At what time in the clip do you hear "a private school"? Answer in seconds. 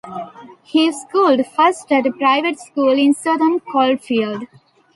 2.07-2.93